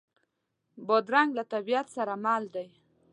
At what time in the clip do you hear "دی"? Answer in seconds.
2.55-2.67